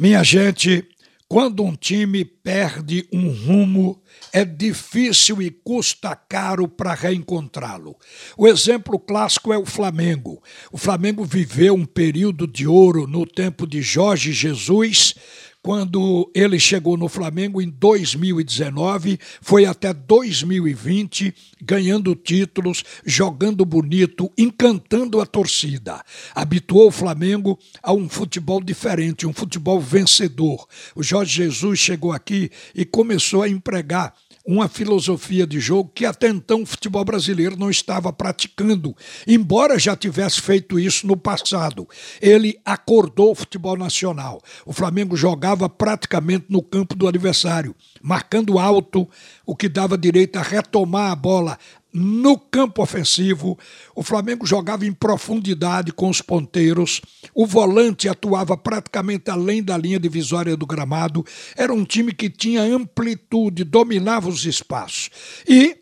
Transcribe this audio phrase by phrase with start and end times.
[0.00, 0.86] Minha gente,
[1.26, 4.00] quando um time perde um rumo,
[4.32, 7.96] é difícil e custa caro para reencontrá-lo.
[8.36, 10.40] O exemplo clássico é o Flamengo.
[10.70, 15.16] O Flamengo viveu um período de ouro no tempo de Jorge Jesus
[15.62, 25.20] quando ele chegou no Flamengo em 2019, foi até 2020, ganhando títulos, jogando bonito, encantando
[25.20, 26.02] a torcida.
[26.34, 30.66] Habituou o Flamengo a um futebol diferente, um futebol vencedor.
[30.94, 34.14] O Jorge Jesus chegou aqui e começou a empregar
[34.48, 39.94] uma filosofia de jogo que até então o futebol brasileiro não estava praticando, embora já
[39.94, 41.86] tivesse feito isso no passado.
[42.18, 44.40] Ele acordou o futebol nacional.
[44.64, 49.06] O Flamengo jogava praticamente no campo do adversário, marcando alto,
[49.44, 51.58] o que dava direito a retomar a bola
[51.92, 53.58] no campo ofensivo,
[53.94, 57.00] o Flamengo jogava em profundidade com os ponteiros,
[57.34, 61.24] o volante atuava praticamente além da linha divisória do gramado,
[61.56, 65.10] era um time que tinha amplitude, dominava os espaços.
[65.48, 65.78] E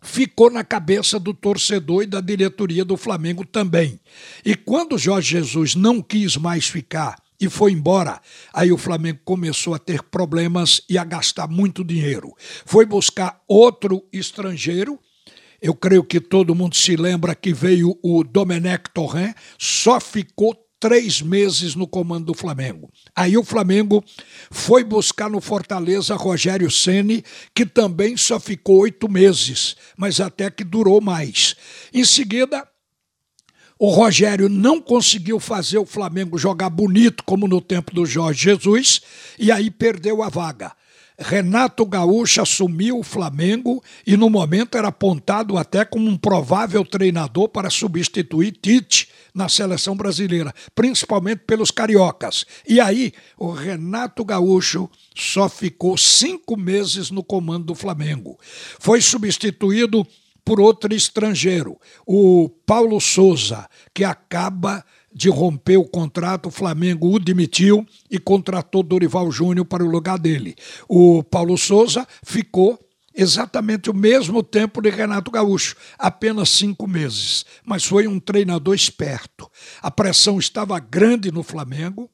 [0.00, 4.00] ficou na cabeça do torcedor e da diretoria do Flamengo também.
[4.44, 8.20] E quando Jorge Jesus não quis mais ficar e foi embora.
[8.52, 12.34] Aí o Flamengo começou a ter problemas e a gastar muito dinheiro.
[12.66, 14.98] Foi buscar outro estrangeiro
[15.60, 21.20] eu creio que todo mundo se lembra que veio o Domenech Torrent, só ficou três
[21.20, 22.88] meses no comando do Flamengo.
[23.14, 24.04] Aí o Flamengo
[24.50, 30.62] foi buscar no Fortaleza Rogério Ceni, que também só ficou oito meses, mas até que
[30.62, 31.56] durou mais.
[31.92, 32.66] Em seguida,
[33.78, 39.00] o Rogério não conseguiu fazer o Flamengo jogar bonito como no tempo do Jorge Jesus
[39.38, 40.72] e aí perdeu a vaga.
[41.18, 47.48] Renato Gaúcho assumiu o Flamengo e no momento era apontado até como um provável treinador
[47.48, 52.46] para substituir Tite na seleção brasileira, principalmente pelos cariocas.
[52.66, 58.38] E aí o Renato Gaúcho só ficou cinco meses no comando do Flamengo.
[58.78, 60.06] Foi substituído
[60.44, 64.82] por outro estrangeiro, o Paulo Souza, que acaba
[65.12, 70.18] de romper o contrato, o Flamengo o demitiu e contratou Dorival Júnior para o lugar
[70.18, 70.54] dele.
[70.88, 72.78] O Paulo Souza ficou
[73.14, 77.44] exatamente o mesmo tempo de Renato Gaúcho, apenas cinco meses.
[77.64, 79.50] Mas foi um treinador esperto.
[79.82, 82.08] A pressão estava grande no Flamengo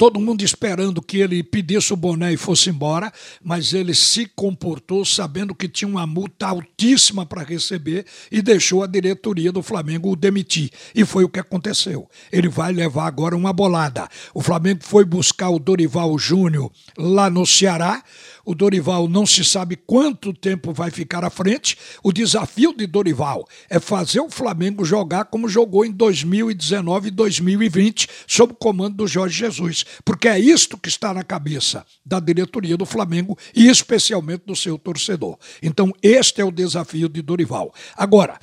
[0.00, 3.12] todo mundo esperando que ele pedisse o boné e fosse embora,
[3.44, 8.86] mas ele se comportou sabendo que tinha uma multa altíssima para receber e deixou a
[8.86, 10.70] diretoria do Flamengo o demitir.
[10.94, 12.08] E foi o que aconteceu.
[12.32, 14.08] Ele vai levar agora uma bolada.
[14.32, 18.02] O Flamengo foi buscar o Dorival Júnior lá no Ceará.
[18.44, 21.76] O Dorival não se sabe quanto tempo vai ficar à frente.
[22.02, 28.08] O desafio de Dorival é fazer o Flamengo jogar como jogou em 2019 e 2020,
[28.26, 29.84] sob o comando do Jorge Jesus.
[30.04, 34.78] Porque é isto que está na cabeça da diretoria do Flamengo e especialmente do seu
[34.78, 35.38] torcedor.
[35.62, 37.72] Então, este é o desafio de Dorival.
[37.96, 38.38] Agora,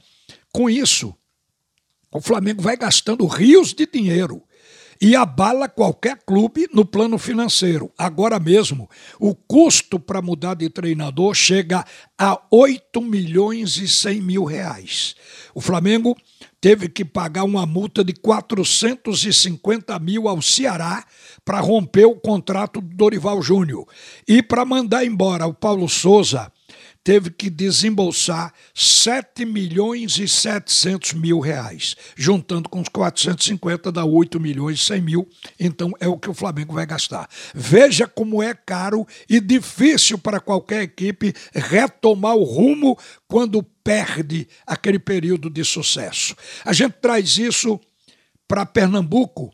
[0.51, 1.13] com isso,
[2.11, 4.41] o Flamengo vai gastando rios de dinheiro
[5.01, 7.91] e abala qualquer clube no plano financeiro.
[7.97, 11.85] Agora mesmo, o custo para mudar de treinador chega
[12.17, 15.15] a 8 milhões e 100 mil reais.
[15.53, 16.15] O Flamengo
[16.59, 21.05] teve que pagar uma multa de 450 mil ao Ceará
[21.45, 23.87] para romper o contrato do Dorival Júnior.
[24.27, 26.51] E para mandar embora o Paulo Souza,
[27.07, 31.95] teve que desembolsar 7 milhões e 700 mil reais.
[32.17, 35.29] Juntando com os 450 dá 8 milhões e 100 mil.
[35.57, 37.29] Então é o que o Flamengo vai gastar.
[37.55, 44.99] Veja como é caro e difícil para qualquer equipe retomar o rumo quando perde aquele
[44.99, 46.35] período de sucesso.
[46.65, 47.79] A gente traz isso
[48.45, 49.53] para Pernambuco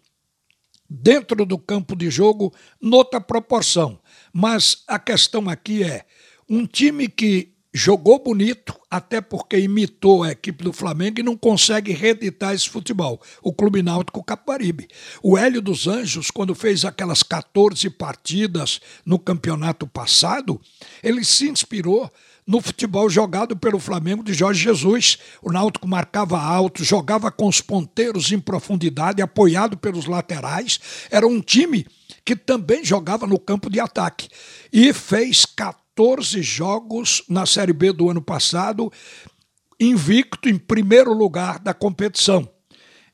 [0.90, 4.00] dentro do campo de jogo noutra proporção.
[4.34, 6.04] Mas a questão aqui é
[6.50, 11.92] um time que jogou bonito, até porque imitou a equipe do Flamengo e não consegue
[11.92, 13.20] reeditar esse futebol.
[13.42, 14.88] O Clube Náutico Caparibe.
[15.24, 20.62] O Hélio dos Anjos, quando fez aquelas 14 partidas no campeonato passado,
[21.02, 22.12] ele se inspirou
[22.46, 25.18] no futebol jogado pelo Flamengo de Jorge Jesus.
[25.42, 30.80] O Náutico marcava alto, jogava com os ponteiros em profundidade, apoiado pelos laterais.
[31.10, 31.88] Era um time
[32.24, 34.30] que também jogava no campo de ataque
[34.72, 38.92] e fez 14 14 jogos na Série B do ano passado,
[39.80, 42.50] invicto em primeiro lugar da competição.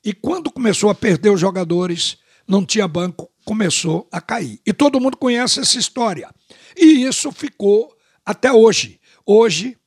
[0.03, 2.17] E quando começou a perder os jogadores,
[2.47, 4.61] não tinha banco, começou a cair.
[4.65, 6.33] E todo mundo conhece essa história.
[6.77, 7.93] E isso ficou
[8.25, 8.99] até hoje.
[9.25, 9.77] Hoje,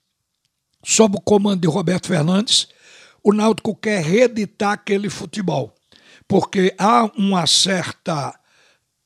[0.84, 2.68] sob o comando de Roberto Fernandes,
[3.22, 5.74] o Náutico quer reeditar aquele futebol,
[6.28, 8.38] porque há uma certa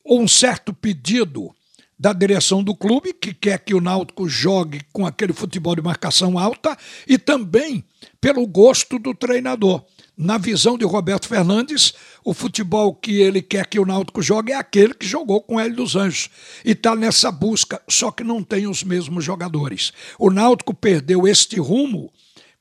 [0.04, 1.54] um certo pedido
[1.98, 6.38] da direção do clube, que quer que o Náutico jogue com aquele futebol de marcação
[6.38, 6.76] alta,
[7.06, 7.84] e também
[8.20, 9.84] pelo gosto do treinador.
[10.16, 11.92] Na visão de Roberto Fernandes,
[12.24, 15.76] o futebol que ele quer que o Náutico jogue é aquele que jogou com Hélio
[15.76, 16.30] dos Anjos.
[16.64, 19.92] E está nessa busca, só que não tem os mesmos jogadores.
[20.18, 22.10] O Náutico perdeu este rumo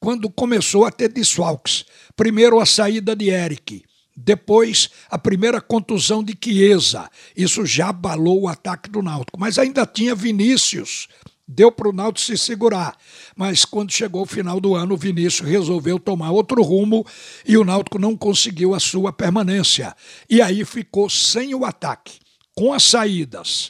[0.02, 1.86] quando começou a ter desfalques.
[2.16, 3.84] Primeiro a saída de Eric,
[4.16, 7.10] depois, a primeira contusão de Chiesa.
[7.36, 9.38] Isso já abalou o ataque do Náutico.
[9.38, 11.08] Mas ainda tinha Vinícius.
[11.48, 12.98] Deu para o Náutico se segurar.
[13.36, 17.06] Mas quando chegou o final do ano, o Vinícius resolveu tomar outro rumo
[17.46, 19.94] e o Náutico não conseguiu a sua permanência.
[20.30, 22.20] E aí ficou sem o ataque.
[22.56, 23.70] Com as saídas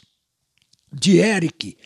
[0.92, 1.76] de Eric,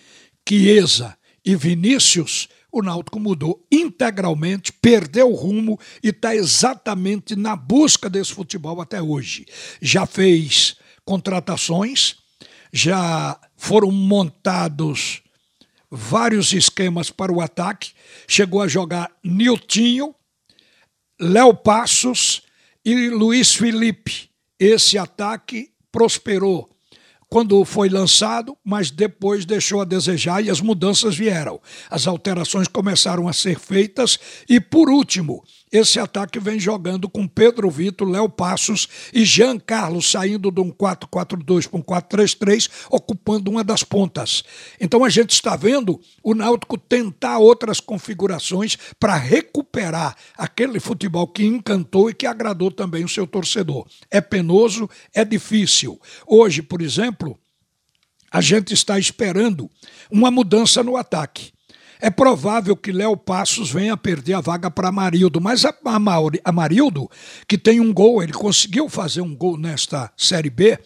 [0.47, 8.09] Chiesa e Vinícius, o Náutico mudou integralmente, perdeu o rumo e está exatamente na busca
[8.09, 9.47] desse futebol até hoje.
[9.81, 12.17] Já fez contratações,
[12.73, 15.23] já foram montados
[15.91, 17.93] vários esquemas para o ataque,
[18.29, 20.15] chegou a jogar Niltinho,
[21.21, 22.43] Léo Passos
[22.85, 24.31] e Luiz Felipe.
[24.59, 26.71] Esse ataque prosperou
[27.31, 31.61] quando foi lançado, mas depois deixou a desejar e as mudanças vieram.
[31.89, 34.19] As alterações começaram a ser feitas
[34.49, 40.11] e, por último, esse ataque vem jogando com Pedro Vitor, Léo Passos e Jean Carlos
[40.11, 44.43] saindo de um 4-4-2 para um 4-3-3, ocupando uma das pontas.
[44.81, 51.45] Então a gente está vendo o Náutico tentar outras configurações para recuperar aquele futebol que
[51.45, 53.87] encantou e que agradou também o seu torcedor.
[54.11, 56.01] É penoso, é difícil.
[56.27, 57.39] Hoje, por exemplo,
[58.31, 59.71] a gente está esperando
[60.11, 61.53] uma mudança no ataque.
[62.01, 65.75] É provável que Léo Passos venha a perder a vaga para Amarildo, mas a,
[66.45, 67.11] Amarildo,
[67.47, 70.79] que tem um gol, ele conseguiu fazer um gol nesta Série B,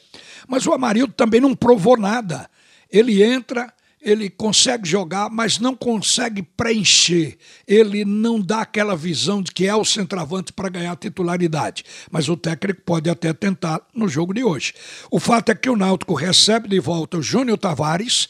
[0.48, 2.50] mas o Amarildo também não provou nada.
[2.90, 3.72] Ele entra,
[4.04, 7.38] ele consegue jogar, mas não consegue preencher.
[7.66, 11.84] Ele não dá aquela visão de que é o centroavante para ganhar titularidade.
[12.10, 14.74] Mas o técnico pode até tentar no jogo de hoje.
[15.10, 18.28] O fato é que o Náutico recebe de volta o Júnior Tavares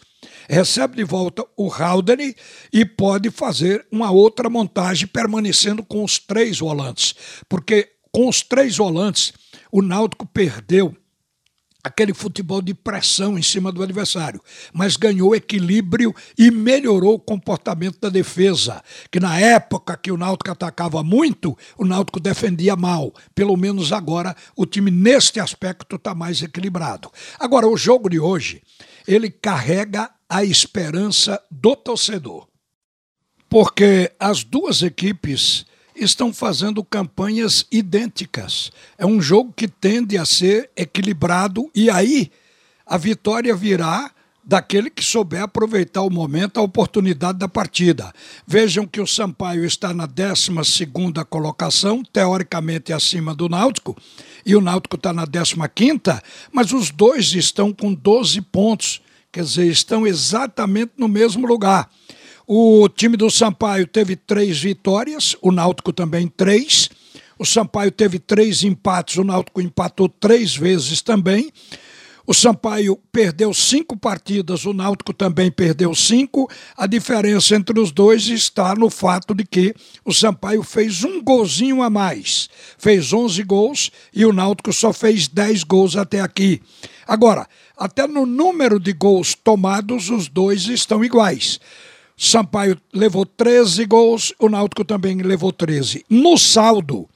[0.49, 2.35] recebe de volta o Haldane
[2.73, 7.15] e pode fazer uma outra montagem permanecendo com os três volantes.
[7.49, 9.33] Porque com os três volantes,
[9.73, 10.97] o Náutico perdeu
[11.85, 14.41] aquele futebol de pressão em cima do adversário,
[14.73, 20.51] mas ganhou equilíbrio e melhorou o comportamento da defesa, que na época que o Náutico
[20.51, 23.13] atacava muito, o Náutico defendia mal.
[23.35, 27.11] Pelo menos agora o time neste aspecto está mais equilibrado.
[27.39, 28.63] Agora o jogo de hoje,
[29.07, 32.47] ele carrega a esperança do torcedor.
[33.49, 38.73] Porque as duas equipes estão fazendo campanhas idênticas.
[38.99, 42.31] É um jogo que tende a ser equilibrado e aí
[42.85, 44.11] a vitória virá
[44.45, 48.13] daquele que souber aproveitar o momento, a oportunidade da partida.
[48.47, 50.51] Vejam que o Sampaio está na 12
[51.29, 53.97] colocação, teoricamente acima do Náutico,
[54.45, 56.21] e o Náutico está na 15,
[56.53, 59.01] mas os dois estão com 12 pontos.
[59.35, 61.91] Quer dizer, estão exatamente no mesmo lugar.
[62.47, 66.89] O time do Sampaio teve três vitórias, o Náutico também três.
[67.37, 71.51] O Sampaio teve três empates, o Náutico empatou três vezes também.
[72.27, 76.51] O Sampaio perdeu cinco partidas, o Náutico também perdeu cinco.
[76.75, 81.83] A diferença entre os dois está no fato de que o Sampaio fez um golzinho
[81.83, 82.49] a mais.
[82.79, 86.63] Fez 11 gols e o Náutico só fez 10 gols até aqui.
[87.07, 87.47] Agora,
[87.77, 91.61] até no número de gols tomados, os dois estão iguais.
[92.17, 96.07] Sampaio levou 13 gols, o Náutico também levou 13.
[96.09, 97.07] No saldo,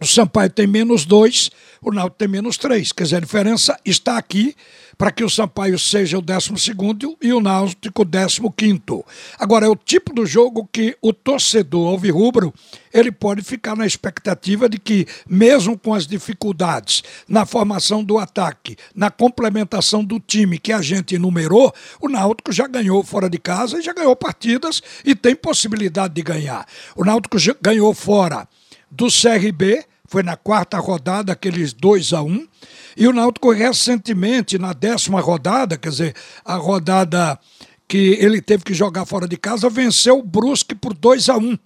[0.00, 1.50] o Sampaio tem menos dois,
[1.82, 2.92] o Náutico tem menos três.
[2.92, 4.54] Quer dizer, a diferença está aqui
[4.96, 9.04] para que o Sampaio seja o décimo segundo e o Náutico o décimo quinto.
[9.38, 12.54] Agora, é o tipo do jogo que o torcedor alvirrubro
[12.92, 18.76] ele pode ficar na expectativa de que, mesmo com as dificuldades na formação do ataque,
[18.94, 23.78] na complementação do time que a gente enumerou, o Náutico já ganhou fora de casa
[23.78, 26.66] e já ganhou partidas e tem possibilidade de ganhar.
[26.96, 28.48] O Náutico ganhou fora
[28.90, 32.48] do CRB, foi na quarta rodada, aqueles 2 a 1 um,
[32.96, 37.38] e o Náutico recentemente, na décima rodada, quer dizer, a rodada
[37.86, 41.40] que ele teve que jogar fora de casa, venceu o Brusque por 2 a 1
[41.40, 41.58] um.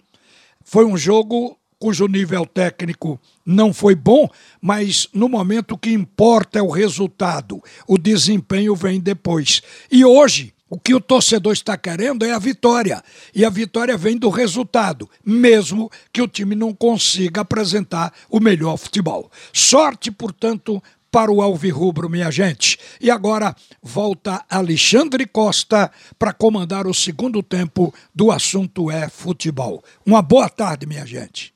[0.63, 4.29] Foi um jogo cujo nível técnico não foi bom,
[4.61, 7.61] mas no momento o que importa é o resultado.
[7.85, 9.61] O desempenho vem depois.
[9.91, 13.03] E hoje, o que o torcedor está querendo é a vitória.
[13.31, 18.75] E a vitória vem do resultado, mesmo que o time não consiga apresentar o melhor
[18.77, 19.29] futebol.
[19.53, 22.79] Sorte, portanto, para o Alvirrubro, minha gente.
[22.99, 29.83] E agora volta Alexandre Costa para comandar o segundo tempo do assunto é futebol.
[30.03, 31.52] Uma boa tarde, minha gente.